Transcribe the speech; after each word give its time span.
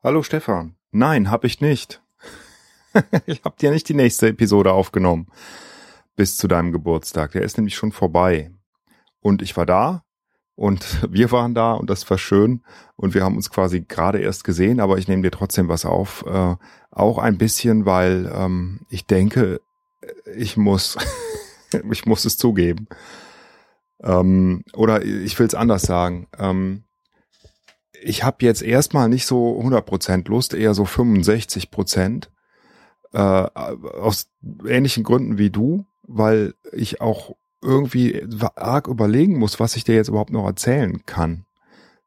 Hallo 0.00 0.22
Stefan. 0.22 0.76
Nein, 0.92 1.28
hab 1.28 1.42
ich 1.42 1.60
nicht. 1.60 2.00
ich 3.26 3.42
hab 3.42 3.56
dir 3.56 3.72
nicht 3.72 3.88
die 3.88 3.94
nächste 3.94 4.28
Episode 4.28 4.72
aufgenommen. 4.72 5.26
Bis 6.14 6.36
zu 6.36 6.46
deinem 6.46 6.70
Geburtstag. 6.70 7.32
Der 7.32 7.42
ist 7.42 7.56
nämlich 7.56 7.74
schon 7.74 7.90
vorbei. 7.90 8.52
Und 9.18 9.42
ich 9.42 9.56
war 9.56 9.66
da 9.66 10.04
und 10.54 11.02
wir 11.12 11.32
waren 11.32 11.52
da 11.52 11.72
und 11.72 11.90
das 11.90 12.08
war 12.08 12.16
schön. 12.16 12.62
Und 12.94 13.14
wir 13.14 13.24
haben 13.24 13.34
uns 13.34 13.50
quasi 13.50 13.80
gerade 13.80 14.20
erst 14.20 14.44
gesehen, 14.44 14.78
aber 14.78 14.98
ich 14.98 15.08
nehme 15.08 15.22
dir 15.22 15.32
trotzdem 15.32 15.68
was 15.68 15.84
auf. 15.84 16.24
Äh, 16.28 16.54
auch 16.92 17.18
ein 17.18 17.36
bisschen, 17.36 17.84
weil 17.84 18.30
ähm, 18.32 18.82
ich 18.90 19.04
denke, 19.04 19.60
ich 20.36 20.56
muss, 20.56 20.96
ich 21.90 22.06
muss 22.06 22.24
es 22.24 22.36
zugeben. 22.36 22.86
Ähm, 24.00 24.62
oder 24.74 25.04
ich 25.04 25.36
will 25.40 25.48
es 25.48 25.56
anders 25.56 25.82
sagen. 25.82 26.28
Ähm, 26.38 26.84
ich 28.02 28.24
habe 28.24 28.44
jetzt 28.44 28.62
erstmal 28.62 29.08
nicht 29.08 29.26
so 29.26 29.60
100% 29.60 30.28
Lust, 30.28 30.54
eher 30.54 30.74
so 30.74 30.84
65%. 30.84 32.28
Äh, 33.12 33.18
aus 33.18 34.28
ähnlichen 34.66 35.02
Gründen 35.02 35.38
wie 35.38 35.50
du, 35.50 35.86
weil 36.02 36.54
ich 36.72 37.00
auch 37.00 37.36
irgendwie 37.62 38.26
arg 38.54 38.86
überlegen 38.86 39.38
muss, 39.38 39.58
was 39.58 39.76
ich 39.76 39.84
dir 39.84 39.94
jetzt 39.94 40.08
überhaupt 40.08 40.30
noch 40.30 40.46
erzählen 40.46 41.04
kann. 41.06 41.46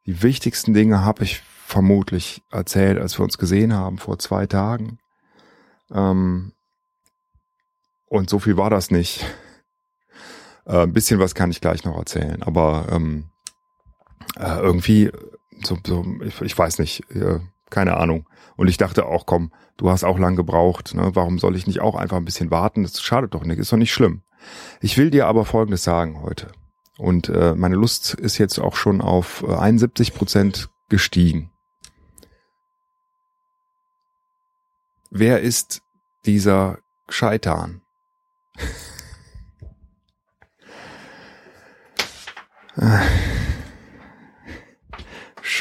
Die 0.06 0.24
wichtigsten 0.24 0.74
Dinge 0.74 1.04
habe 1.04 1.24
ich 1.24 1.42
vermutlich 1.66 2.44
erzählt, 2.52 3.00
als 3.00 3.18
wir 3.18 3.24
uns 3.24 3.38
gesehen 3.38 3.74
haben 3.74 3.98
vor 3.98 4.20
zwei 4.20 4.46
Tagen. 4.46 5.00
Ähm, 5.92 6.54
und 8.08 8.30
so 8.30 8.40
viel 8.40 8.58
war 8.58 8.70
das 8.70 8.92
nicht. 8.92 9.26
Äh, 10.66 10.84
ein 10.84 10.94
bisschen 10.94 11.20
was 11.20 11.36
kann 11.36 11.52
ich 11.52 11.62
gleich 11.62 11.84
noch 11.84 11.98
erzählen, 11.98 12.44
aber 12.44 12.88
ähm, 12.92 13.30
äh, 14.38 14.60
irgendwie 14.60 15.12
so, 15.66 15.78
so 15.86 16.06
ich, 16.24 16.42
ich 16.42 16.58
weiß 16.58 16.80
nicht, 16.80 17.10
äh, 17.12 17.40
keine 17.70 17.98
Ahnung. 17.98 18.28
Und 18.56 18.68
ich 18.68 18.78
dachte 18.78 19.06
auch, 19.06 19.26
komm, 19.26 19.52
du 19.78 19.90
hast 19.90 20.04
auch 20.04 20.20
lang 20.20 20.36
gebraucht, 20.36 20.94
ne? 20.94 21.12
warum 21.14 21.40
soll 21.40 21.56
ich 21.56 21.68
nicht 21.68 21.80
auch 21.80 21.96
einfach 21.96 22.18
ein 22.18 22.26
bisschen 22.26 22.52
warten? 22.52 22.84
Das 22.84 23.02
schadet 23.02 23.34
doch 23.34 23.44
nicht, 23.44 23.58
ist 23.58 23.72
doch 23.72 23.78
nicht 23.78 23.94
schlimm. 23.94 24.22
Ich 24.82 24.98
will 24.98 25.10
dir 25.10 25.28
aber 25.28 25.46
Folgendes 25.46 25.84
sagen 25.84 26.22
heute. 26.22 26.52
Und 26.98 27.30
äh, 27.30 27.56
meine 27.56 27.76
Lust 27.76 28.14
ist 28.14 28.38
jetzt 28.38 28.60
auch 28.60 28.76
schon 28.76 29.02
auf 29.02 29.44
71 29.44 30.10
äh, 30.10 30.12
Prozent 30.12 30.70
gestiegen. 30.90 31.50
Wer 35.10 35.42
ist 35.42 35.82
dieser 36.26 36.80
Scheitan? 37.10 37.82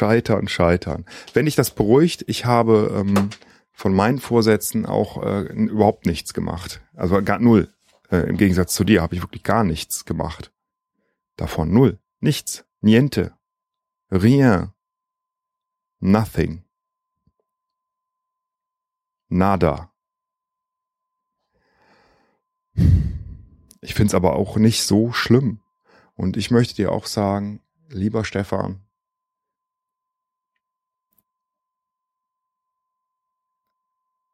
Scheitern, 0.00 0.48
scheitern. 0.48 1.04
Wenn 1.34 1.46
ich 1.46 1.56
das 1.56 1.72
beruhigt, 1.72 2.24
ich 2.26 2.46
habe 2.46 3.04
ähm, 3.06 3.28
von 3.70 3.92
meinen 3.92 4.18
Vorsätzen 4.18 4.86
auch 4.86 5.22
äh, 5.22 5.42
überhaupt 5.42 6.06
nichts 6.06 6.32
gemacht. 6.32 6.80
Also 6.94 7.22
gar 7.22 7.38
null. 7.38 7.70
Äh, 8.10 8.26
Im 8.30 8.38
Gegensatz 8.38 8.74
zu 8.74 8.84
dir 8.84 9.02
habe 9.02 9.14
ich 9.14 9.20
wirklich 9.20 9.42
gar 9.42 9.62
nichts 9.62 10.06
gemacht. 10.06 10.54
Davon 11.36 11.70
null. 11.70 11.98
Nichts. 12.18 12.64
Niente. 12.80 13.34
Rien. 14.10 14.72
Nothing. 15.98 16.64
Nada. 19.28 19.92
Ich 23.82 23.92
find's 23.92 24.14
aber 24.14 24.36
auch 24.36 24.56
nicht 24.56 24.82
so 24.82 25.12
schlimm. 25.12 25.60
Und 26.14 26.38
ich 26.38 26.50
möchte 26.50 26.74
dir 26.74 26.90
auch 26.90 27.04
sagen, 27.04 27.62
lieber 27.90 28.24
Stefan, 28.24 28.80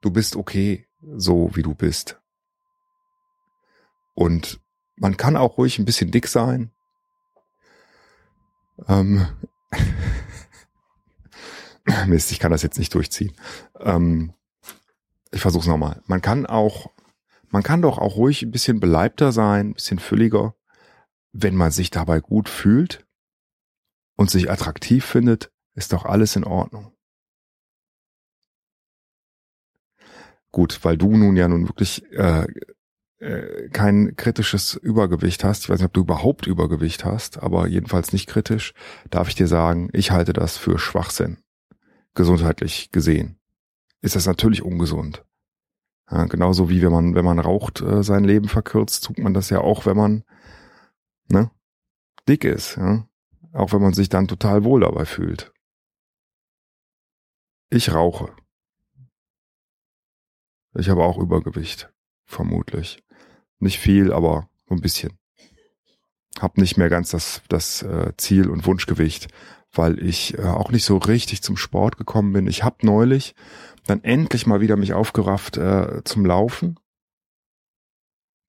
du 0.06 0.12
bist 0.12 0.36
okay, 0.36 0.86
so 1.16 1.50
wie 1.54 1.62
du 1.62 1.74
bist. 1.74 2.20
Und 4.14 4.60
man 4.94 5.16
kann 5.16 5.36
auch 5.36 5.58
ruhig 5.58 5.78
ein 5.78 5.84
bisschen 5.84 6.12
dick 6.12 6.28
sein. 6.28 6.70
Ähm 8.86 9.26
Mist, 12.06 12.30
ich 12.30 12.38
kann 12.38 12.52
das 12.52 12.62
jetzt 12.62 12.78
nicht 12.78 12.94
durchziehen. 12.94 13.34
Ähm 13.80 14.32
ich 15.32 15.40
versuch's 15.40 15.66
nochmal. 15.66 16.00
Man 16.06 16.22
kann 16.22 16.46
auch, 16.46 16.92
man 17.50 17.64
kann 17.64 17.82
doch 17.82 17.98
auch 17.98 18.16
ruhig 18.16 18.42
ein 18.42 18.52
bisschen 18.52 18.78
beleibter 18.78 19.32
sein, 19.32 19.70
ein 19.70 19.74
bisschen 19.74 19.98
fülliger, 19.98 20.54
wenn 21.32 21.56
man 21.56 21.72
sich 21.72 21.90
dabei 21.90 22.20
gut 22.20 22.48
fühlt 22.48 23.04
und 24.14 24.30
sich 24.30 24.50
attraktiv 24.50 25.04
findet, 25.04 25.50
ist 25.74 25.92
doch 25.92 26.04
alles 26.04 26.36
in 26.36 26.44
Ordnung. 26.44 26.95
Gut, 30.56 30.80
weil 30.84 30.96
du 30.96 31.14
nun 31.14 31.36
ja 31.36 31.48
nun 31.48 31.68
wirklich 31.68 32.02
äh, 32.12 32.46
äh, 33.18 33.68
kein 33.68 34.16
kritisches 34.16 34.72
Übergewicht 34.72 35.44
hast. 35.44 35.64
Ich 35.64 35.68
weiß 35.68 35.80
nicht, 35.80 35.88
ob 35.88 35.92
du 35.92 36.00
überhaupt 36.00 36.46
Übergewicht 36.46 37.04
hast, 37.04 37.42
aber 37.42 37.66
jedenfalls 37.66 38.14
nicht 38.14 38.26
kritisch, 38.26 38.72
darf 39.10 39.28
ich 39.28 39.34
dir 39.34 39.48
sagen, 39.48 39.90
ich 39.92 40.12
halte 40.12 40.32
das 40.32 40.56
für 40.56 40.78
Schwachsinn. 40.78 41.36
Gesundheitlich 42.14 42.90
gesehen. 42.90 43.38
Ist 44.00 44.16
das 44.16 44.24
natürlich 44.24 44.62
ungesund. 44.62 45.26
Ja, 46.10 46.24
genauso 46.24 46.70
wie 46.70 46.80
wenn 46.80 46.92
man, 46.92 47.14
wenn 47.14 47.26
man 47.26 47.38
raucht, 47.38 47.82
äh, 47.82 48.02
sein 48.02 48.24
Leben 48.24 48.48
verkürzt, 48.48 49.04
tut 49.04 49.18
man 49.18 49.34
das 49.34 49.50
ja 49.50 49.60
auch, 49.60 49.84
wenn 49.84 49.98
man 49.98 50.24
ne, 51.28 51.50
dick 52.30 52.44
ist. 52.44 52.78
Ja? 52.78 53.06
Auch 53.52 53.74
wenn 53.74 53.82
man 53.82 53.92
sich 53.92 54.08
dann 54.08 54.26
total 54.26 54.64
wohl 54.64 54.80
dabei 54.80 55.04
fühlt. 55.04 55.52
Ich 57.68 57.92
rauche. 57.92 58.34
Ich 60.78 60.88
habe 60.90 61.04
auch 61.04 61.18
Übergewicht, 61.18 61.90
vermutlich. 62.24 63.02
Nicht 63.58 63.78
viel, 63.78 64.12
aber 64.12 64.48
so 64.68 64.74
ein 64.74 64.80
bisschen. 64.80 65.18
Hab 66.38 66.58
nicht 66.58 66.76
mehr 66.76 66.90
ganz 66.90 67.10
das, 67.10 67.42
das 67.48 67.82
äh, 67.82 68.12
Ziel 68.18 68.50
und 68.50 68.66
Wunschgewicht, 68.66 69.28
weil 69.72 70.02
ich 70.02 70.38
äh, 70.38 70.42
auch 70.42 70.70
nicht 70.70 70.84
so 70.84 70.98
richtig 70.98 71.42
zum 71.42 71.56
Sport 71.56 71.96
gekommen 71.96 72.32
bin. 72.32 72.46
Ich 72.46 72.62
habe 72.62 72.84
neulich 72.84 73.34
dann 73.86 74.04
endlich 74.04 74.46
mal 74.46 74.60
wieder 74.60 74.76
mich 74.76 74.92
aufgerafft 74.92 75.56
äh, 75.56 76.02
zum 76.04 76.26
Laufen. 76.26 76.78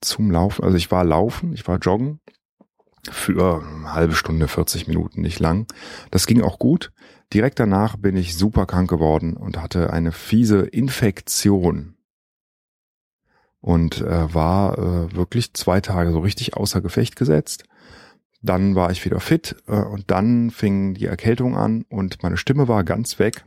Zum 0.02 0.30
Laufen, 0.30 0.64
also 0.64 0.76
ich 0.76 0.92
war 0.92 1.04
laufen, 1.04 1.54
ich 1.54 1.68
war 1.68 1.78
joggen 1.78 2.20
für 3.10 3.64
eine 3.64 3.94
halbe 3.94 4.14
Stunde, 4.14 4.48
40 4.48 4.88
Minuten, 4.88 5.22
nicht 5.22 5.40
lang. 5.40 5.66
Das 6.12 6.28
ging 6.28 6.42
auch 6.42 6.60
gut. 6.60 6.92
Direkt 7.34 7.60
danach 7.60 7.98
bin 7.98 8.16
ich 8.16 8.38
super 8.38 8.66
krank 8.66 8.90
geworden 8.90 9.36
und 9.36 9.62
hatte 9.62 9.92
eine 9.92 10.12
fiese 10.12 10.66
Infektion 10.66 11.97
und 13.68 14.00
äh, 14.00 14.34
war 14.34 14.78
äh, 14.78 15.14
wirklich 15.14 15.54
zwei 15.54 15.82
Tage 15.82 16.14
so 16.14 16.20
richtig 16.20 16.56
außer 16.56 16.80
Gefecht 16.80 17.18
gesetzt. 17.18 17.66
Dann 18.42 18.76
war 18.76 18.92
ich 18.92 19.04
wieder 19.04 19.20
fit 19.20 19.58
äh, 19.68 19.82
und 19.82 20.10
dann 20.10 20.52
fing 20.52 20.94
die 20.94 21.06
Erkältung 21.06 21.58
an 21.58 21.84
und 21.90 22.24
meine 22.24 22.38
Stimme 22.38 22.70
war 22.70 22.86
ganz 22.86 23.20
weg. 23.20 23.44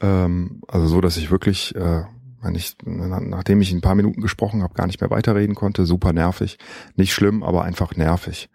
Ähm, 0.00 0.60
also 0.68 0.86
so, 0.86 1.00
dass 1.00 1.16
ich 1.16 1.32
wirklich, 1.32 1.74
äh, 1.74 2.04
wenn 2.40 2.54
ich, 2.54 2.76
nachdem 2.84 3.60
ich 3.62 3.72
ein 3.72 3.80
paar 3.80 3.96
Minuten 3.96 4.20
gesprochen 4.20 4.62
habe, 4.62 4.74
gar 4.74 4.86
nicht 4.86 5.00
mehr 5.00 5.10
weiterreden 5.10 5.56
konnte. 5.56 5.84
Super 5.84 6.12
nervig. 6.12 6.56
Nicht 6.94 7.14
schlimm, 7.14 7.42
aber 7.42 7.64
einfach 7.64 7.96
nervig. 7.96 8.48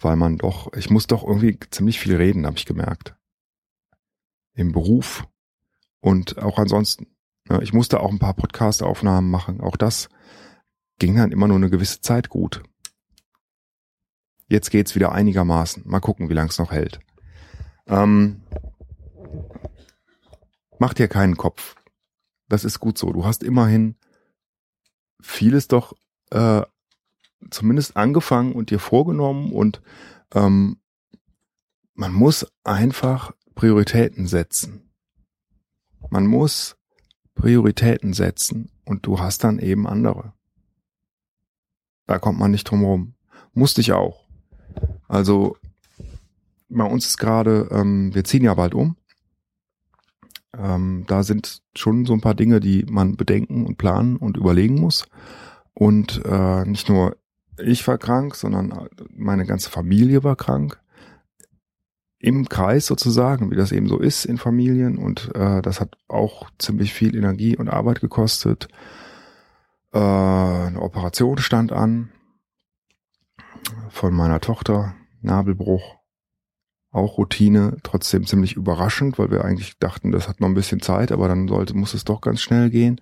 Weil 0.00 0.16
man 0.16 0.38
doch, 0.38 0.72
ich 0.72 0.88
muss 0.88 1.06
doch 1.06 1.22
irgendwie 1.22 1.58
ziemlich 1.68 2.00
viel 2.00 2.16
reden, 2.16 2.46
habe 2.46 2.56
ich 2.56 2.64
gemerkt. 2.64 3.14
Im 4.54 4.72
Beruf 4.72 5.26
und 6.00 6.38
auch 6.38 6.58
ansonsten. 6.58 7.13
Ich 7.60 7.72
musste 7.72 8.00
auch 8.00 8.10
ein 8.10 8.18
paar 8.18 8.34
Podcast-Aufnahmen 8.34 9.30
machen. 9.30 9.60
Auch 9.60 9.76
das 9.76 10.08
ging 10.98 11.16
dann 11.16 11.32
immer 11.32 11.46
nur 11.46 11.56
eine 11.56 11.70
gewisse 11.70 12.00
Zeit 12.00 12.30
gut. 12.30 12.62
Jetzt 14.48 14.70
geht's 14.70 14.94
wieder 14.94 15.12
einigermaßen. 15.12 15.82
Mal 15.86 16.00
gucken, 16.00 16.28
wie 16.30 16.34
lang 16.34 16.48
es 16.48 16.58
noch 16.58 16.72
hält. 16.72 17.00
Ähm, 17.86 18.42
mach 20.78 20.94
dir 20.94 21.08
keinen 21.08 21.36
Kopf. 21.36 21.76
Das 22.48 22.64
ist 22.64 22.80
gut 22.80 22.96
so. 22.96 23.12
Du 23.12 23.24
hast 23.24 23.42
immerhin 23.42 23.96
vieles 25.20 25.68
doch 25.68 25.94
äh, 26.30 26.62
zumindest 27.50 27.96
angefangen 27.96 28.52
und 28.52 28.70
dir 28.70 28.78
vorgenommen 28.78 29.52
und 29.52 29.82
ähm, 30.34 30.80
man 31.94 32.12
muss 32.12 32.46
einfach 32.64 33.32
Prioritäten 33.54 34.26
setzen. 34.26 34.92
Man 36.10 36.26
muss 36.26 36.76
Prioritäten 37.34 38.12
setzen 38.12 38.70
und 38.84 39.06
du 39.06 39.18
hast 39.18 39.44
dann 39.44 39.58
eben 39.58 39.86
andere. 39.86 40.32
Da 42.06 42.18
kommt 42.18 42.38
man 42.38 42.50
nicht 42.50 42.64
drum 42.64 42.84
rum. 42.84 43.14
Musste 43.52 43.80
ich 43.80 43.92
auch. 43.92 44.24
Also 45.08 45.56
bei 46.68 46.84
uns 46.84 47.06
ist 47.06 47.18
gerade, 47.18 47.68
ähm, 47.70 48.14
wir 48.14 48.24
ziehen 48.24 48.44
ja 48.44 48.54
bald 48.54 48.74
um. 48.74 48.96
Ähm, 50.56 51.04
da 51.06 51.22
sind 51.22 51.62
schon 51.74 52.04
so 52.04 52.12
ein 52.12 52.20
paar 52.20 52.34
Dinge, 52.34 52.60
die 52.60 52.84
man 52.88 53.16
bedenken 53.16 53.66
und 53.66 53.78
planen 53.78 54.16
und 54.16 54.36
überlegen 54.36 54.80
muss. 54.80 55.06
Und 55.72 56.22
äh, 56.24 56.64
nicht 56.64 56.88
nur 56.88 57.16
ich 57.58 57.86
war 57.86 57.98
krank, 57.98 58.34
sondern 58.34 58.88
meine 59.14 59.46
ganze 59.46 59.70
Familie 59.70 60.24
war 60.24 60.36
krank. 60.36 60.80
Im 62.24 62.48
Kreis 62.48 62.86
sozusagen, 62.86 63.50
wie 63.50 63.54
das 63.54 63.70
eben 63.70 63.86
so 63.86 63.98
ist 63.98 64.24
in 64.24 64.38
Familien. 64.38 64.96
Und 64.96 65.30
äh, 65.34 65.60
das 65.60 65.78
hat 65.80 65.98
auch 66.08 66.48
ziemlich 66.58 66.94
viel 66.94 67.14
Energie 67.14 67.54
und 67.54 67.68
Arbeit 67.68 68.00
gekostet. 68.00 68.68
Äh, 69.92 69.98
eine 69.98 70.80
Operation 70.80 71.36
stand 71.36 71.70
an 71.70 72.08
von 73.90 74.14
meiner 74.14 74.40
Tochter, 74.40 74.94
Nabelbruch. 75.20 75.96
Auch 76.92 77.18
Routine, 77.18 77.76
trotzdem 77.82 78.24
ziemlich 78.24 78.54
überraschend, 78.54 79.18
weil 79.18 79.30
wir 79.30 79.44
eigentlich 79.44 79.78
dachten, 79.78 80.12
das 80.12 80.28
hat 80.28 80.40
noch 80.40 80.48
ein 80.48 80.54
bisschen 80.54 80.80
Zeit, 80.80 81.10
aber 81.10 81.26
dann 81.28 81.48
sollte, 81.48 81.76
muss 81.76 81.92
es 81.92 82.04
doch 82.04 82.20
ganz 82.20 82.40
schnell 82.40 82.70
gehen. 82.70 83.00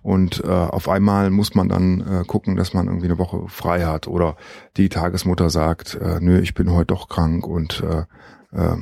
Und 0.00 0.42
äh, 0.44 0.48
auf 0.48 0.88
einmal 0.88 1.28
muss 1.30 1.54
man 1.54 1.68
dann 1.68 2.00
äh, 2.00 2.24
gucken, 2.24 2.56
dass 2.56 2.72
man 2.72 2.86
irgendwie 2.86 3.06
eine 3.06 3.18
Woche 3.18 3.48
frei 3.48 3.84
hat. 3.84 4.06
Oder 4.06 4.36
die 4.76 4.88
Tagesmutter 4.88 5.50
sagt, 5.50 5.96
äh, 5.96 6.20
nö, 6.20 6.38
ich 6.38 6.54
bin 6.54 6.70
heute 6.70 6.86
doch 6.86 7.08
krank 7.08 7.46
und 7.46 7.82
äh, 7.82 8.04
äh, 8.52 8.76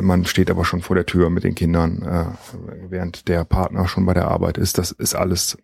man 0.00 0.24
steht 0.24 0.50
aber 0.50 0.64
schon 0.64 0.80
vor 0.80 0.96
der 0.96 1.06
Tür 1.06 1.30
mit 1.30 1.44
den 1.44 1.54
Kindern, 1.54 2.02
äh, 2.02 2.26
während 2.88 3.28
der 3.28 3.44
Partner 3.44 3.86
schon 3.86 4.06
bei 4.06 4.14
der 4.14 4.28
Arbeit 4.28 4.58
ist. 4.58 4.78
Das 4.78 4.90
ist 4.90 5.14
alles 5.14 5.58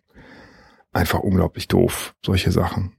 einfach 0.93 1.19
unglaublich 1.19 1.67
doof, 1.67 2.15
solche 2.23 2.51
Sachen. 2.51 2.95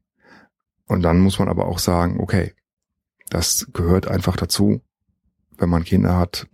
Und 0.87 1.03
dann 1.03 1.21
muss 1.21 1.39
man 1.39 1.49
aber 1.49 1.67
auch 1.67 1.79
sagen, 1.79 2.19
okay, 2.21 2.55
das 3.31 3.69
gehört 3.73 4.09
einfach 4.09 4.37
dazu. 4.37 4.81
Wenn 5.57 5.69
man 5.69 5.85
Kinder 5.85 6.17
hat, 6.17 6.49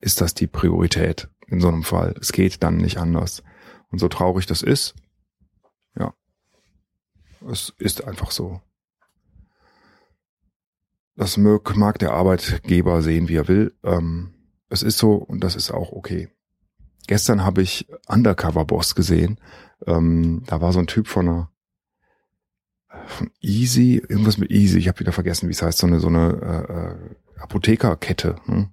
ist 0.00 0.20
das 0.20 0.34
die 0.34 0.46
Priorität 0.46 1.28
in 1.46 1.60
so 1.60 1.68
einem 1.68 1.82
Fall. 1.82 2.14
Es 2.20 2.32
geht 2.32 2.62
dann 2.62 2.76
nicht 2.76 2.98
anders. 2.98 3.42
Und 3.90 3.98
so 3.98 4.08
traurig 4.08 4.46
das 4.46 4.62
ist, 4.62 4.94
ja, 5.98 6.14
es 7.50 7.74
ist 7.78 8.04
einfach 8.04 8.30
so. 8.30 8.60
Das 11.16 11.36
mag 11.36 11.98
der 11.98 12.12
Arbeitgeber 12.12 13.02
sehen, 13.02 13.28
wie 13.28 13.36
er 13.36 13.48
will. 13.48 13.74
Ähm, 13.82 14.34
es 14.68 14.82
ist 14.82 14.98
so 14.98 15.14
und 15.14 15.44
das 15.44 15.56
ist 15.56 15.70
auch 15.70 15.92
okay. 15.92 16.28
Gestern 17.06 17.44
habe 17.44 17.62
ich 17.62 17.88
Undercover 18.06 18.64
Boss 18.64 18.94
gesehen. 18.94 19.38
Ähm, 19.86 20.42
da 20.46 20.60
war 20.60 20.72
so 20.72 20.78
ein 20.78 20.86
Typ 20.86 21.08
von 21.08 21.28
einer 21.28 21.52
von 23.06 23.30
Easy, 23.40 24.02
irgendwas 24.08 24.38
mit 24.38 24.50
Easy, 24.50 24.78
ich 24.78 24.88
habe 24.88 25.00
wieder 25.00 25.12
vergessen, 25.12 25.48
wie 25.48 25.52
es 25.52 25.62
heißt, 25.62 25.78
so 25.78 25.86
eine 25.86 25.98
so 25.98 26.08
eine 26.08 26.28
äh, 26.42 26.72
äh, 26.72 27.40
Apothekerkette. 27.40 28.36
Hm? 28.44 28.68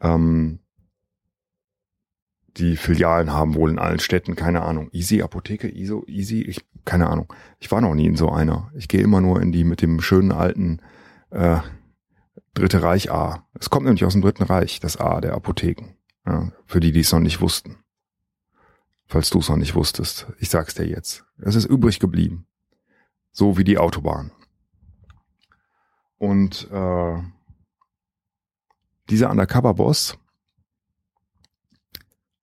Ähm, 0.00 0.58
die 2.56 2.76
Filialen 2.76 3.32
haben 3.32 3.54
wohl 3.54 3.70
in 3.70 3.78
allen 3.78 4.00
Städten, 4.00 4.34
keine 4.34 4.62
Ahnung. 4.62 4.88
Easy 4.92 5.22
Apotheke, 5.22 5.68
ISO, 5.68 6.04
Easy, 6.06 6.42
ich 6.42 6.60
keine 6.84 7.08
Ahnung. 7.08 7.32
Ich 7.60 7.70
war 7.70 7.80
noch 7.80 7.94
nie 7.94 8.06
in 8.06 8.16
so 8.16 8.30
einer. 8.30 8.70
Ich 8.74 8.88
gehe 8.88 9.02
immer 9.02 9.20
nur 9.20 9.40
in 9.40 9.52
die 9.52 9.64
mit 9.64 9.82
dem 9.82 10.00
schönen 10.00 10.32
alten 10.32 10.80
äh, 11.30 11.60
Dritte 12.54 12.82
Reich 12.82 13.10
A. 13.10 13.46
Es 13.54 13.70
kommt 13.70 13.86
nämlich 13.86 14.04
aus 14.04 14.12
dem 14.12 14.22
Dritten 14.22 14.42
Reich, 14.42 14.80
das 14.80 14.96
A 14.96 15.20
der 15.20 15.34
Apotheken. 15.34 15.94
Ja, 16.26 16.52
für 16.66 16.80
die, 16.80 16.92
die 16.92 17.00
es 17.00 17.12
noch 17.12 17.20
nicht 17.20 17.40
wussten. 17.40 17.78
Falls 19.06 19.30
du 19.30 19.38
es 19.38 19.48
noch 19.48 19.56
nicht 19.56 19.74
wusstest. 19.74 20.26
Ich 20.38 20.50
sag's 20.50 20.74
dir 20.74 20.86
jetzt. 20.86 21.24
Es 21.38 21.54
ist 21.54 21.64
übrig 21.64 22.00
geblieben. 22.00 22.46
So 23.32 23.56
wie 23.56 23.64
die 23.64 23.78
Autobahn. 23.78 24.32
Und 26.18 26.70
äh, 26.70 27.22
dieser 29.08 29.30
Undercover-Boss 29.30 30.18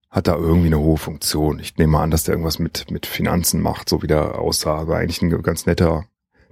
hat 0.10 0.28
da 0.28 0.36
irgendwie 0.36 0.68
eine 0.68 0.80
hohe 0.80 0.98
Funktion. 0.98 1.60
Ich 1.60 1.78
nehme 1.78 2.00
an, 2.00 2.12
dass 2.12 2.24
der 2.24 2.33
irgendwas 2.33 2.60
mit, 2.60 2.90
mit 2.90 3.06
Finanzen 3.06 3.62
macht, 3.62 3.88
so 3.88 4.01
wie 4.01 4.07
der 4.07 4.40
aussah. 4.40 4.80
Aber 4.80 4.98
eigentlich 4.98 5.22
ein 5.22 5.30
ganz 5.44 5.66
netter 5.66 6.06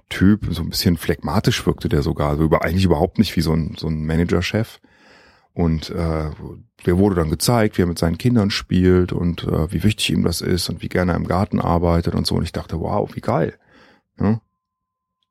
Typ, 0.08 0.46
so 0.50 0.62
ein 0.62 0.70
bisschen 0.70 0.96
phlegmatisch 0.96 1.66
wirkte 1.66 1.88
der 1.88 2.02
sogar. 2.02 2.30
Also 2.30 2.44
über, 2.44 2.64
eigentlich 2.64 2.84
überhaupt 2.84 3.18
nicht 3.18 3.36
wie 3.36 3.40
so 3.40 3.52
ein, 3.52 3.74
so 3.76 3.88
ein 3.88 4.04
Managerchef. 4.06 4.80
Und 5.52 5.90
äh, 5.90 6.30
der 6.84 6.98
wurde 6.98 7.16
dann 7.16 7.30
gezeigt, 7.30 7.78
wie 7.78 7.82
er 7.82 7.86
mit 7.86 7.98
seinen 7.98 8.18
Kindern 8.18 8.50
spielt 8.50 9.12
und 9.12 9.44
äh, 9.44 9.72
wie 9.72 9.82
wichtig 9.82 10.10
ihm 10.10 10.22
das 10.22 10.42
ist 10.42 10.68
und 10.68 10.82
wie 10.82 10.88
gerne 10.88 11.12
er 11.12 11.16
im 11.16 11.26
Garten 11.26 11.60
arbeitet 11.60 12.14
und 12.14 12.26
so. 12.26 12.36
Und 12.36 12.42
ich 12.42 12.52
dachte, 12.52 12.78
wow, 12.78 13.10
wie 13.14 13.20
geil. 13.20 13.54
Ja? 14.20 14.40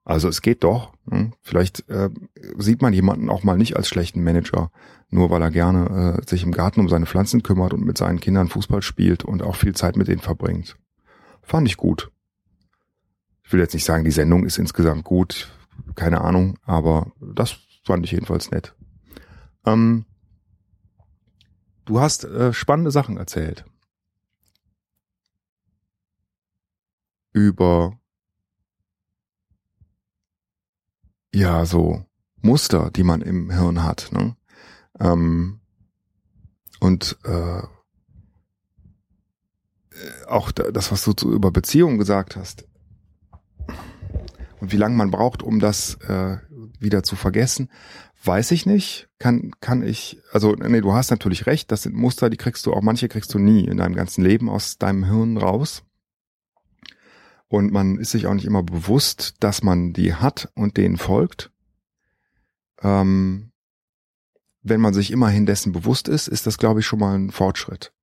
Also 0.04 0.28
es 0.28 0.42
geht 0.42 0.64
doch. 0.64 0.94
Hm? 1.10 1.34
Vielleicht 1.42 1.88
äh, 1.90 2.10
sieht 2.58 2.82
man 2.82 2.94
jemanden 2.94 3.30
auch 3.30 3.44
mal 3.44 3.58
nicht 3.58 3.76
als 3.78 3.88
schlechten 3.88 4.24
Manager, 4.24 4.72
nur 5.10 5.30
weil 5.30 5.42
er 5.42 5.52
gerne 5.52 6.20
äh, 6.20 6.30
sich 6.30 6.44
im 6.44 6.52
Garten 6.52 6.80
um 6.80 6.90
seine 6.90 7.06
Pflanzen 7.06 7.44
kümmert 7.44 7.74
und 7.74 7.86
mit 7.86 7.98
seinen 7.98 8.20
Kindern 8.20 8.48
Fußball 8.50 8.82
spielt 8.82 9.24
und 9.24 9.42
auch 9.42 9.56
viel 9.56 9.76
Zeit 9.76 9.96
mit 9.96 10.08
denen 10.08 10.22
verbringt. 10.22 10.76
Fand 11.42 11.68
ich 11.68 11.78
gut. 11.78 12.12
Ich 13.46 13.54
will 13.54 13.60
jetzt 13.60 13.76
nicht 13.76 13.86
sagen, 13.86 14.04
die 14.04 14.12
Sendung 14.12 14.44
ist 14.44 14.58
insgesamt 14.58 15.04
gut, 15.04 15.52
keine 15.94 16.22
Ahnung, 16.22 16.58
aber 16.64 17.12
das 17.22 17.58
fand 17.84 18.04
ich 18.04 18.12
jedenfalls 18.12 18.50
nett. 18.50 18.74
Ähm, 19.66 20.06
du 21.86 22.00
hast 22.00 22.24
äh, 22.24 22.54
spannende 22.54 22.90
Sachen 22.90 23.18
erzählt. 23.18 23.64
Über 27.34 28.00
ja 31.32 31.66
so 31.68 32.04
Muster, 32.42 32.90
die 32.90 33.04
man 33.04 33.22
im 33.22 33.52
Hirn 33.52 33.84
hat. 33.84 34.10
Ne? 34.12 34.36
Ähm, 35.00 35.60
und 36.80 37.18
äh, 37.26 37.62
auch 40.28 40.52
das, 40.52 40.92
was 40.92 41.04
du 41.04 41.14
zu, 41.14 41.32
über 41.32 41.52
Beziehungen 41.52 42.00
gesagt 42.00 42.36
hast 42.36 42.66
wie 44.72 44.78
lange 44.78 44.96
man 44.96 45.12
braucht, 45.12 45.44
um 45.44 45.60
das 45.60 45.96
äh, 46.08 46.38
wieder 46.80 47.04
zu 47.04 47.16
vergessen, 47.16 47.70
weiß 48.24 48.52
ich 48.52 48.66
nicht. 48.66 49.10
Kann 49.20 49.52
kann 49.60 49.84
ich 49.84 50.22
also 50.32 50.54
nee, 50.54 50.82
du 50.82 50.94
hast 50.94 51.12
natürlich 51.12 51.46
recht. 51.46 51.72
Das 51.72 51.84
sind 51.84 51.96
Muster, 51.96 52.30
die 52.30 52.38
kriegst 52.38 52.66
du 52.66 52.74
auch 52.74 52.82
manche 52.82 53.08
kriegst 53.08 53.34
du 53.34 53.40
nie 53.40 53.66
in 53.66 53.78
deinem 53.78 53.96
ganzen 53.96 54.24
Leben 54.24 54.50
aus 54.50 54.78
deinem 54.78 55.06
Hirn 55.06 55.38
raus. 55.38 55.84
Und 57.48 57.72
man 57.72 58.00
ist 58.00 58.12
sich 58.12 58.28
auch 58.28 58.34
nicht 58.34 58.46
immer 58.46 58.64
bewusst, 58.64 59.36
dass 59.40 59.62
man 59.62 59.94
die 59.94 60.14
hat 60.14 60.52
und 60.56 60.78
denen 60.78 60.98
folgt. 60.98 61.52
Ähm, 62.82 63.52
wenn 64.62 64.82
man 64.82 64.96
sich 64.96 65.12
immerhin 65.12 65.46
dessen 65.46 65.72
bewusst 65.72 66.08
ist, 66.08 66.28
ist 66.28 66.48
das, 66.48 66.58
glaube 66.58 66.80
ich, 66.80 66.88
schon 66.88 67.00
mal 67.00 67.16
ein 67.16 67.30
Fortschritt. 67.30 67.94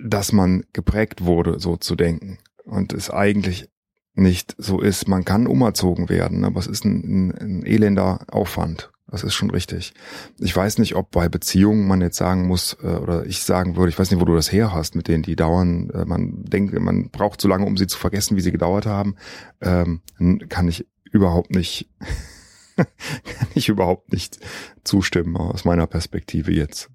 Dass 0.00 0.30
man 0.30 0.64
geprägt 0.72 1.24
wurde, 1.24 1.58
so 1.58 1.76
zu 1.76 1.96
denken 1.96 2.38
und 2.66 2.92
es 2.92 3.10
eigentlich 3.10 3.70
nicht 4.14 4.54
so 4.58 4.80
ist. 4.80 5.08
Man 5.08 5.24
kann 5.24 5.46
umerzogen 5.46 6.08
werden, 6.08 6.44
aber 6.44 6.60
es 6.60 6.66
ist 6.66 6.84
ein, 6.84 7.30
ein, 7.30 7.30
ein 7.38 7.66
elender 7.66 8.20
Aufwand. 8.28 8.90
Das 9.08 9.22
ist 9.22 9.34
schon 9.34 9.50
richtig. 9.50 9.94
Ich 10.38 10.56
weiß 10.56 10.78
nicht, 10.78 10.96
ob 10.96 11.12
bei 11.12 11.28
Beziehungen 11.28 11.86
man 11.86 12.00
jetzt 12.00 12.16
sagen 12.16 12.46
muss, 12.46 12.76
äh, 12.82 12.86
oder 12.86 13.24
ich 13.24 13.42
sagen 13.42 13.76
würde, 13.76 13.90
ich 13.90 13.98
weiß 13.98 14.10
nicht, 14.10 14.20
wo 14.20 14.24
du 14.24 14.34
das 14.34 14.50
her 14.50 14.72
hast, 14.72 14.96
mit 14.96 15.06
denen 15.06 15.22
die 15.22 15.36
dauern, 15.36 15.90
äh, 15.90 16.04
man 16.04 16.42
denkt, 16.44 16.76
man 16.78 17.10
braucht 17.10 17.40
so 17.40 17.46
lange, 17.46 17.66
um 17.66 17.76
sie 17.76 17.86
zu 17.86 17.98
vergessen, 17.98 18.36
wie 18.36 18.40
sie 18.40 18.50
gedauert 18.50 18.84
haben, 18.84 19.14
ähm, 19.60 20.00
kann 20.48 20.66
ich 20.66 20.88
überhaupt 21.12 21.54
nicht, 21.54 21.88
kann 22.76 23.48
ich 23.54 23.68
überhaupt 23.68 24.12
nicht 24.12 24.40
zustimmen 24.82 25.36
aus 25.36 25.64
meiner 25.64 25.86
Perspektive 25.86 26.52
jetzt. 26.52 26.90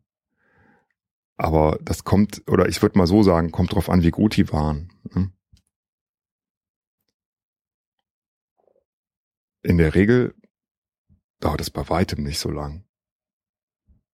Aber 1.38 1.80
das 1.82 2.04
kommt, 2.04 2.44
oder 2.48 2.68
ich 2.68 2.82
würde 2.82 2.98
mal 2.98 3.08
so 3.08 3.24
sagen, 3.24 3.52
kommt 3.52 3.74
drauf 3.74 3.90
an, 3.90 4.04
wie 4.04 4.12
gut 4.12 4.36
die 4.36 4.52
waren. 4.52 4.90
Ne? 5.16 5.32
In 9.64 9.78
der 9.78 9.96
Regel 9.96 10.34
dauert 11.40 11.62
es 11.62 11.70
bei 11.70 11.88
weitem 11.90 12.24
nicht 12.24 12.40
so 12.40 12.50
lang. 12.50 12.84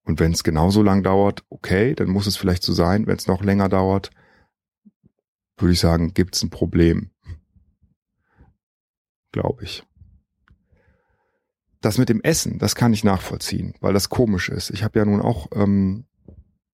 Und 0.05 0.19
wenn 0.21 0.33
es 0.33 0.43
genauso 0.43 0.83
lang 0.83 1.03
dauert, 1.03 1.45
okay, 1.49 1.95
dann 1.95 2.09
muss 2.09 2.27
es 2.27 2.37
vielleicht 2.37 2.63
so 2.63 2.73
sein. 2.73 3.07
Wenn 3.07 3.17
es 3.17 3.29
noch 3.29 3.43
länger 3.43 3.69
dauert, 3.69 4.11
würde 5.57 5.73
ich 5.73 5.81
sagen, 5.81 6.13
gibt 6.15 6.35
es 6.35 6.43
ein 6.43 6.51
Problem. 6.51 7.11
Glaube 9.31 9.65
ich. 9.65 9.85
Das 11.81 11.99
mit 11.99 12.09
dem 12.09 12.21
Essen, 12.21 12.59
das 12.59 12.75
kann 12.75 12.93
ich 12.93 13.03
nachvollziehen, 13.03 13.75
weil 13.81 13.93
das 13.93 14.09
komisch 14.09 14.49
ist. 14.49 14.71
Ich 14.71 14.85
habe 14.85 14.99
ja 14.99 15.05
nun 15.05 15.21
auch, 15.21 15.49
ähm, 15.53 16.05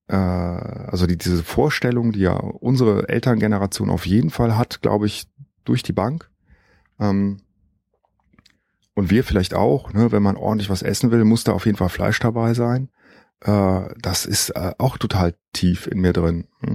äh, 0.08 0.14
also 0.14 1.06
die, 1.06 1.16
diese 1.16 1.42
Vorstellung, 1.42 2.12
die 2.12 2.20
ja 2.20 2.34
unsere 2.34 3.08
Elterngeneration 3.08 3.90
auf 3.90 4.06
jeden 4.06 4.30
Fall 4.30 4.56
hat, 4.56 4.82
glaube 4.82 5.06
ich, 5.06 5.26
durch 5.64 5.82
die 5.82 5.92
Bank. 5.94 6.30
Ähm, 6.98 7.40
und 8.98 9.10
wir 9.10 9.22
vielleicht 9.22 9.54
auch, 9.54 9.92
ne, 9.92 10.10
wenn 10.10 10.24
man 10.24 10.36
ordentlich 10.36 10.70
was 10.70 10.82
essen 10.82 11.12
will, 11.12 11.24
muss 11.24 11.44
da 11.44 11.52
auf 11.52 11.66
jeden 11.66 11.78
Fall 11.78 11.88
Fleisch 11.88 12.18
dabei 12.18 12.52
sein. 12.52 12.88
Äh, 13.42 13.82
das 14.02 14.26
ist 14.26 14.50
äh, 14.50 14.72
auch 14.78 14.98
total 14.98 15.36
tief 15.52 15.86
in 15.86 16.00
mir 16.00 16.12
drin. 16.12 16.48
Hm? 16.62 16.74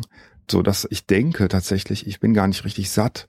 So 0.49 0.61
dass 0.61 0.87
ich 0.89 1.05
denke 1.05 1.49
tatsächlich, 1.49 2.07
ich 2.07 2.21
bin 2.21 2.33
gar 2.33 2.47
nicht 2.47 2.63
richtig 2.63 2.91
satt. 2.91 3.27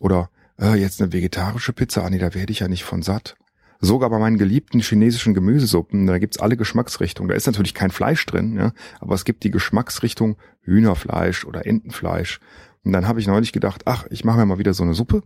Oder 0.00 0.28
äh, 0.60 0.74
jetzt 0.74 1.00
eine 1.00 1.14
vegetarische 1.14 1.72
Pizza, 1.72 2.04
ah 2.04 2.10
nee, 2.10 2.18
da 2.18 2.34
werde 2.34 2.52
ich 2.52 2.58
ja 2.58 2.68
nicht 2.68 2.84
von 2.84 3.00
satt. 3.00 3.36
Sogar 3.80 4.10
bei 4.10 4.18
meinen 4.18 4.36
geliebten 4.36 4.80
chinesischen 4.80 5.32
Gemüsesuppen, 5.32 6.06
da 6.06 6.18
gibt's 6.18 6.38
alle 6.38 6.58
Geschmacksrichtungen. 6.58 7.30
Da 7.30 7.36
ist 7.36 7.46
natürlich 7.46 7.72
kein 7.72 7.90
Fleisch 7.90 8.26
drin, 8.26 8.54
ja, 8.56 8.72
aber 9.00 9.14
es 9.14 9.24
gibt 9.24 9.44
die 9.44 9.50
Geschmacksrichtung 9.50 10.36
Hühnerfleisch 10.60 11.46
oder 11.46 11.64
Entenfleisch. 11.64 12.40
Und 12.84 12.92
dann 12.92 13.08
habe 13.08 13.18
ich 13.18 13.26
neulich 13.26 13.52
gedacht, 13.52 13.84
ach, 13.86 14.04
ich 14.10 14.24
mache 14.26 14.36
mir 14.36 14.44
mal 14.44 14.58
wieder 14.58 14.74
so 14.74 14.82
eine 14.82 14.92
Suppe 14.92 15.22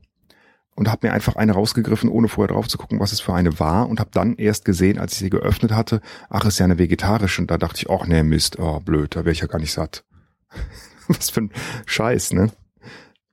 und 0.76 0.88
habe 0.88 1.06
mir 1.06 1.12
einfach 1.12 1.36
eine 1.36 1.52
rausgegriffen, 1.52 2.08
ohne 2.08 2.28
vorher 2.28 2.54
drauf 2.54 2.68
zu 2.68 2.78
gucken, 2.78 3.00
was 3.00 3.12
es 3.12 3.20
für 3.20 3.34
eine 3.34 3.58
war 3.58 3.88
und 3.88 4.00
habe 4.00 4.10
dann 4.12 4.36
erst 4.36 4.64
gesehen, 4.64 4.98
als 4.98 5.12
ich 5.12 5.18
sie 5.18 5.30
geöffnet 5.30 5.72
hatte, 5.72 6.00
ach, 6.28 6.44
ist 6.44 6.58
ja 6.58 6.64
eine 6.64 6.78
vegetarische 6.78 7.42
und 7.42 7.50
da 7.50 7.58
dachte 7.58 7.78
ich, 7.78 7.90
ach 7.90 8.06
nee, 8.06 8.22
Mist, 8.22 8.58
oh 8.58 8.80
blöd, 8.80 9.16
da 9.16 9.20
wäre 9.20 9.32
ich 9.32 9.40
ja 9.40 9.46
gar 9.46 9.58
nicht 9.58 9.72
satt. 9.72 10.04
was 11.08 11.30
für 11.30 11.42
ein 11.42 11.52
Scheiß, 11.86 12.32
ne? 12.32 12.50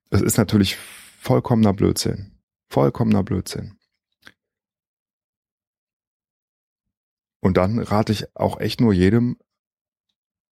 Das 0.09 0.21
ist 0.21 0.37
natürlich 0.37 0.77
vollkommener 1.19 1.73
Blödsinn. 1.73 2.31
Vollkommener 2.69 3.23
Blödsinn. 3.23 3.77
Und 7.39 7.57
dann 7.57 7.79
rate 7.79 8.11
ich 8.11 8.35
auch 8.35 8.59
echt 8.59 8.81
nur 8.81 8.93
jedem, 8.93 9.37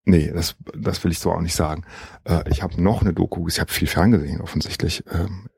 nee, 0.04 0.30
das, 0.30 0.56
das 0.74 1.02
will 1.04 1.10
ich 1.10 1.18
so 1.18 1.32
auch 1.32 1.40
nicht 1.40 1.54
sagen. 1.54 1.84
Äh, 2.24 2.48
ich 2.50 2.62
habe 2.62 2.80
noch 2.80 3.02
eine 3.02 3.12
Doku, 3.12 3.48
ich 3.48 3.60
habe 3.60 3.72
viel 3.72 3.88
ferngesehen 3.88 4.40
offensichtlich. 4.40 5.04
Ähm, 5.10 5.48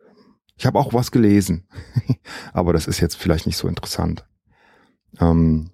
ich 0.59 0.67
habe 0.67 0.79
auch 0.79 0.93
was 0.93 1.11
gelesen, 1.11 1.69
aber 2.53 2.73
das 2.73 2.87
ist 2.87 3.01
jetzt 3.01 3.17
vielleicht 3.17 3.47
nicht 3.47 3.57
so 3.57 3.69
interessant. 3.69 4.27
Ähm, 5.21 5.71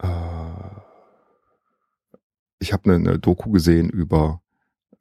äh, 0.00 0.06
ich 2.60 2.72
habe 2.72 2.84
eine, 2.84 3.10
eine 3.10 3.18
Doku 3.18 3.50
gesehen 3.50 3.90
über 3.90 4.40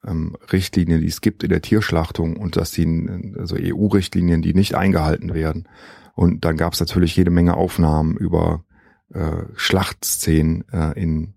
ähm, 0.04 0.36
Richtlinien, 0.52 1.02
die 1.02 1.08
es 1.08 1.22
gibt 1.22 1.44
in 1.44 1.50
der 1.50 1.62
Tierschlachtung 1.62 2.38
und 2.38 2.58
dass 2.58 2.72
die, 2.72 3.08
also 3.38 3.56
EU-Richtlinien, 3.60 4.42
die 4.42 4.56
nicht 4.56 4.76
eingehalten 4.76 5.34
werden. 5.34 5.68
Und 6.16 6.44
dann 6.44 6.58
gab 6.58 6.74
es 6.74 6.80
natürlich 6.80 7.16
jede 7.16 7.30
Menge 7.32 7.56
Aufnahmen 7.56 8.18
über 8.18 8.66
äh, 9.14 9.44
Schlachtszenen 9.56 10.68
äh, 10.72 11.00
in 11.00 11.36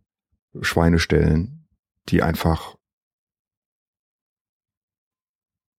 Schweineställen, 0.60 1.68
die 2.08 2.22
einfach, 2.22 2.76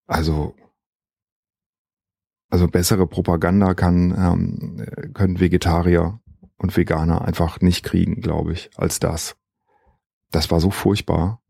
also, 0.06 0.56
also 2.50 2.68
bessere 2.68 3.08
Propaganda 3.08 3.74
kann, 3.74 4.14
ähm, 4.18 5.14
können 5.14 5.40
Vegetarier 5.40 6.20
und 6.58 6.76
Veganer 6.76 7.24
einfach 7.24 7.62
nicht 7.62 7.84
kriegen, 7.84 8.22
glaube 8.22 8.54
ich, 8.54 8.70
als 8.76 9.00
das. 9.00 9.36
Das 10.32 10.52
war 10.52 10.60
so 10.60 10.72
furchtbar. 10.72 11.42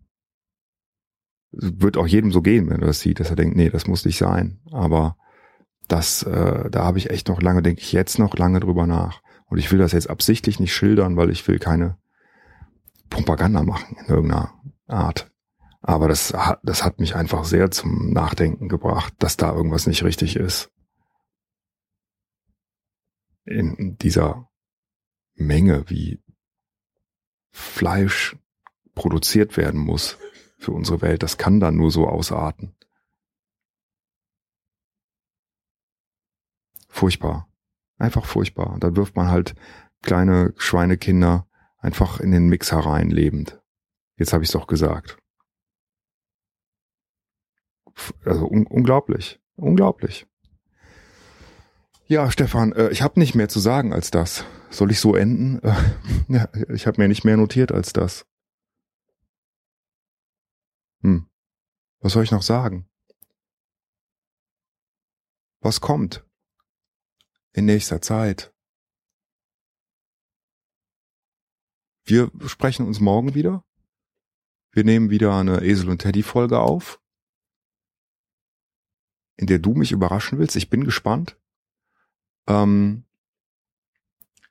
Wird 1.52 1.98
auch 1.98 2.08
jedem 2.08 2.32
so 2.32 2.42
gehen, 2.42 2.70
wenn 2.70 2.82
er 2.82 2.88
das 2.88 3.00
sieht, 3.00 3.20
dass 3.20 3.30
er 3.30 3.36
denkt, 3.36 3.56
nee, 3.56 3.70
das 3.70 3.88
muss 3.88 4.06
nicht 4.06 4.18
sein. 4.18 4.60
Aber 4.72 5.18
das, 5.88 6.24
äh, 6.24 6.70
da 6.70 6.84
habe 6.84 6.98
ich 6.98 7.10
echt 7.10 7.28
noch 7.28 7.42
lange, 7.42 7.62
denke 7.62 7.82
ich 7.82 7.94
jetzt 7.94 8.20
noch 8.20 8.36
lange 8.36 8.60
drüber 8.60 8.88
nach. 8.88 9.22
Und 9.48 9.60
ich 9.60 9.72
will 9.72 9.80
das 9.80 9.92
jetzt 9.92 10.10
absichtlich 10.10 10.60
nicht 10.60 10.74
schildern, 10.74 11.18
weil 11.18 11.30
ich 11.30 11.48
will 11.48 11.60
keine 11.60 11.98
Propaganda 13.10 13.64
machen 13.64 13.96
in 14.00 14.08
irgendeiner 14.08 14.54
Art. 14.88 15.32
Aber 15.82 16.08
das 16.08 16.34
hat, 16.34 16.60
das 16.64 16.84
hat 16.84 17.00
mich 17.00 17.16
einfach 17.16 17.46
sehr 17.46 17.70
zum 17.70 18.12
Nachdenken 18.12 18.70
gebracht, 18.70 19.14
dass 19.20 19.38
da 19.38 19.54
irgendwas 19.54 19.86
nicht 19.86 20.04
richtig 20.04 20.36
ist. 20.36 20.72
In 23.46 23.98
dieser 23.98 24.50
Menge, 25.36 25.90
wie 25.90 26.22
Fleisch 27.52 28.36
produziert 28.96 29.56
werden 29.56 29.80
muss 29.80 30.18
für 30.58 30.72
unsere 30.72 31.02
Welt, 31.02 31.22
das 31.24 31.38
kann 31.38 31.60
dann 31.60 31.76
nur 31.76 31.92
so 31.92 32.08
ausarten. 32.08 32.76
Furchtbar. 36.88 37.48
Einfach 37.98 38.26
furchtbar. 38.26 38.78
Dann 38.80 38.96
wirft 38.96 39.16
man 39.16 39.30
halt 39.30 39.56
kleine 40.02 40.54
Schweinekinder 40.58 41.48
einfach 41.78 42.20
in 42.20 42.32
den 42.32 42.48
Mixer 42.48 42.80
rein, 42.80 43.10
lebend. 43.10 43.62
Jetzt 44.18 44.34
habe 44.34 44.44
ich 44.44 44.50
es 44.50 44.54
doch 44.54 44.68
gesagt. 44.68 45.18
Also 48.24 48.48
un 48.48 48.66
unglaublich. 48.66 49.40
Unglaublich. 49.56 50.26
Ja, 52.08 52.30
Stefan, 52.32 52.72
äh, 52.74 52.90
ich 52.90 53.02
habe 53.02 53.20
nicht 53.20 53.36
mehr 53.36 53.50
zu 53.50 53.60
sagen 53.60 53.94
als 53.94 54.12
das. 54.12 54.46
Soll 54.70 54.92
ich 54.92 55.00
so 55.00 55.16
enden? 55.16 55.60
Äh, 55.64 55.76
ja, 56.28 56.50
ich 56.70 56.88
habe 56.88 57.02
mir 57.02 57.08
nicht 57.08 57.24
mehr 57.24 57.38
notiert 57.38 57.72
als 57.72 57.94
das. 57.94 58.26
Hm. 61.02 61.28
Was 62.00 62.14
soll 62.14 62.24
ich 62.24 62.32
noch 62.32 62.44
sagen? 62.44 62.88
Was 65.62 65.82
kommt? 65.82 66.26
in 67.56 67.66
nächster 67.66 68.02
Zeit. 68.02 68.54
Wir 72.04 72.30
sprechen 72.46 72.86
uns 72.86 73.00
morgen 73.00 73.34
wieder. 73.34 73.66
Wir 74.72 74.84
nehmen 74.84 75.10
wieder 75.10 75.34
eine 75.34 75.64
Esel 75.64 75.90
und 75.90 76.00
Teddy 76.00 76.22
Folge 76.22 76.60
auf, 76.60 77.02
in 79.38 79.48
der 79.48 79.60
du 79.60 79.74
mich 79.74 79.94
überraschen 79.94 80.38
willst. 80.38 80.58
Ich 80.58 80.70
bin 80.70 80.84
gespannt. 80.84 81.40
Ähm, 82.48 83.04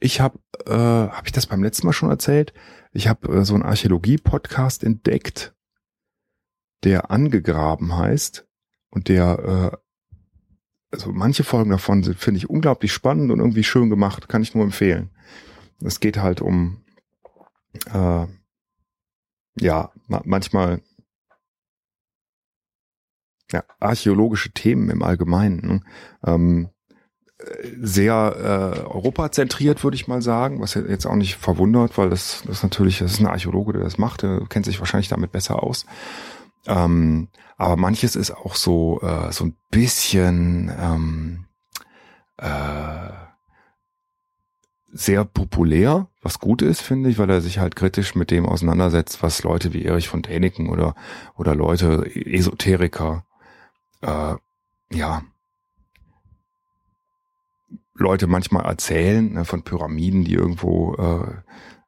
ich 0.01 0.21
habe, 0.21 0.39
äh, 0.67 0.73
habe 0.73 1.27
ich 1.27 1.33
das 1.33 1.47
beim 1.47 1.63
letzten 1.63 1.87
Mal 1.87 1.93
schon 1.93 2.11
erzählt? 2.11 2.53
Ich 2.93 3.09
habe 3.09 3.29
äh, 3.29 3.45
so 3.45 3.55
einen 3.55 3.63
Archäologie-Podcast 3.63 4.85
entdeckt, 4.85 5.55
der 6.85 7.11
angegraben 7.11 7.97
heißt 7.97 8.47
und 8.91 9.09
der 9.09 9.73
äh, 9.73 9.85
also 10.95 11.11
manche 11.11 11.43
Folgen 11.43 11.71
davon 11.71 12.05
sind, 12.05 12.21
finde 12.21 12.39
ich, 12.39 12.49
unglaublich 12.49 12.93
spannend 12.93 13.33
und 13.33 13.41
irgendwie 13.41 13.65
schön 13.65 13.91
gemacht, 13.91 14.29
kann 14.29 14.43
ich 14.43 14.55
nur 14.55 14.63
empfehlen. 14.63 15.11
Es 15.83 15.99
geht 15.99 16.19
halt 16.19 16.41
um, 16.41 16.85
äh, 17.93 18.27
ja, 19.59 19.93
ma 20.07 20.23
manchmal 20.25 20.83
ja, 23.51 23.65
archäologische 23.81 24.53
Themen 24.53 24.89
im 24.89 25.03
Allgemeinen. 25.03 25.67
Ne? 25.67 25.81
Ähm, 26.25 26.71
sehr 27.81 28.15
äh, 28.79 28.81
europazentriert, 28.81 29.83
würde 29.83 29.97
ich 29.97 30.07
mal 30.07 30.23
sagen, 30.23 30.61
was 30.61 30.75
jetzt 30.75 31.07
auch 31.07 31.17
nicht 31.17 31.37
verwundert, 31.37 31.99
weil 31.99 32.11
das, 32.11 32.43
das 32.47 32.63
natürlich, 32.63 32.99
das 33.01 33.13
ist 33.13 33.21
ein 33.21 33.27
Archäologe, 33.27 33.73
der 33.73 33.83
das 33.83 33.99
macht, 33.99 34.23
der 34.23 34.43
kennt 34.49 34.65
sich 34.65 34.79
wahrscheinlich 34.79 35.09
damit 35.09 35.33
besser 35.33 35.63
aus. 35.63 35.85
Ähm, 36.67 37.29
aber 37.57 37.77
manches 37.77 38.17
ist 38.17 38.31
auch 38.31 38.55
so, 38.55 39.01
äh, 39.03 39.33
so 39.33 39.45
ein 39.45 39.57
bisschen 39.71 40.73
ähm, 40.79 41.45
äh, 42.39 43.11
sehr 44.93 45.25
populär, 45.25 46.07
was 46.23 46.39
gut 46.39 46.63
ist, 46.63 46.81
finde 46.81 47.11
ich, 47.11 47.19
weil 47.19 47.29
er 47.29 47.41
sich 47.41 47.59
halt 47.59 47.75
kritisch 47.75 48.15
mit 48.15 48.31
dem 48.31 48.47
auseinandersetzt, 48.47 49.23
was 49.23 49.43
Leute 49.43 49.73
wie 49.73 49.85
Erich 49.85 50.09
von 50.09 50.23
Däniken 50.23 50.69
oder, 50.69 50.95
oder 51.37 51.55
Leute, 51.55 52.09
Esoteriker, 52.15 53.25
äh, 54.03 54.35
ja, 54.93 55.23
Leute 57.95 58.27
manchmal 58.27 58.65
erzählen 58.65 59.33
ne, 59.33 59.45
von 59.45 59.63
Pyramiden, 59.63 60.25
die 60.25 60.35
irgendwo 60.35 60.95
äh, 60.95 61.35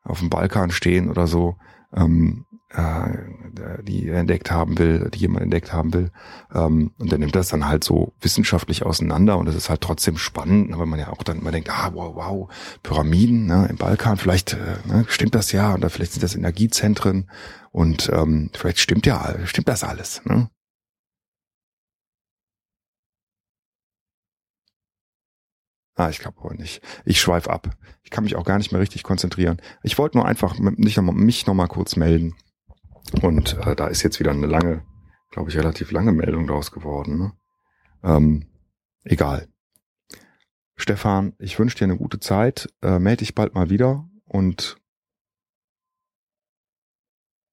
auf 0.03 0.21
dem 0.21 0.31
Balkan 0.31 0.71
stehen 0.71 1.11
oder 1.11 1.27
so. 1.27 1.57
Ähm, 1.95 2.47
äh, 2.77 3.83
die 3.83 4.09
er 4.09 4.19
entdeckt 4.19 4.51
haben 4.51 4.77
will, 4.79 5.09
die 5.15 5.21
jemand 5.21 5.45
entdeckt 5.45 5.73
haben 5.73 5.95
will. 5.95 6.11
Ähm, 6.53 6.91
und 6.99 7.11
der 7.11 7.19
nimmt 7.19 7.35
das 7.35 7.49
dann 7.49 7.67
halt 7.67 7.85
so 7.85 8.13
wissenschaftlich 8.21 8.85
auseinander 8.85 9.39
und 9.39 9.47
das 9.47 9.55
ist 9.55 9.71
halt 9.71 9.81
trotzdem 9.81 10.19
spannend, 10.19 10.77
weil 10.77 10.87
man 10.87 10.99
ja 10.99 11.11
auch 11.11 11.23
dann 11.23 11.39
immer 11.39 11.53
denkt, 11.53 11.71
ah, 11.71 11.91
wow, 11.95 12.15
wow, 12.17 12.49
Pyramiden 12.83 13.47
ne, 13.47 13.67
im 13.71 13.77
Balkan, 13.77 14.17
vielleicht 14.17 14.55
äh, 14.55 14.89
ne, 14.89 15.05
stimmt 15.09 15.35
das 15.35 15.53
ja 15.53 15.75
oder 15.75 15.91
vielleicht 15.91 16.13
sind 16.13 16.23
das 16.23 16.35
Energiezentren 16.35 17.31
und 17.71 18.11
ähm, 18.13 18.51
vielleicht 18.53 18.81
stimmt 18.81 19.07
ja, 19.07 19.35
stimmt 19.45 19.69
das 19.69 19.85
alles. 19.85 20.23
Ne? 20.25 20.49
Ah, 25.97 26.11
ich 26.11 26.19
glaube 26.19 26.43
wohl 26.43 26.55
nicht. 26.55 26.83
Ich 27.07 27.21
schweif 27.21 27.49
ab. 27.49 27.71
Ich 28.03 28.11
kann 28.11 28.25
mich 28.25 28.37
auch 28.37 28.45
gar 28.45 28.59
nicht 28.59 28.71
mehr 28.71 28.81
richtig 28.81 29.03
konzentrieren. 29.03 29.61
Ich 29.83 29.97
wollte 29.97 30.19
nur 30.19 30.27
einfach 30.27 30.59
nicht 30.59 30.99
noch 30.99 31.05
mal, 31.05 31.13
mich 31.13 31.47
noch 31.47 31.55
mal 31.55 31.69
kurz 31.69 31.97
melden. 31.97 32.35
Und 33.23 33.55
äh, 33.67 33.75
da 33.75 33.87
ist 33.89 34.03
jetzt 34.03 34.21
wieder 34.21 34.31
eine 34.31 34.47
lange, 34.47 34.85
glaube 35.31 35.49
ich, 35.49 35.57
relativ 35.57 35.91
lange 35.93 36.13
Meldung 36.13 36.47
draus 36.47 36.71
geworden. 36.71 37.19
Ne? 37.19 37.33
Ähm, 38.05 38.47
egal. 39.05 39.49
Stefan, 40.77 41.33
ich 41.39 41.59
wünsche 41.59 41.79
dir 41.79 41.85
eine 41.85 41.97
gute 41.97 42.21
Zeit. 42.21 42.69
Äh, 42.83 42.99
melde 42.99 43.21
dich 43.21 43.35
bald 43.35 43.55
mal 43.55 43.71
wieder 43.71 44.07
und 44.27 44.77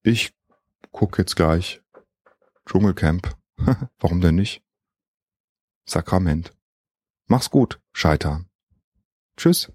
ich 0.02 0.36
guck 0.92 1.18
jetzt 1.18 1.38
gleich 1.38 1.82
Dschungelcamp. 2.66 3.38
Warum 4.00 4.20
denn 4.20 4.36
nicht? 4.36 4.62
Sakrament. 5.86 6.54
Mach's 7.34 7.50
gut, 7.50 7.80
Scheitern. 7.94 8.46
Tschüss. 9.38 9.72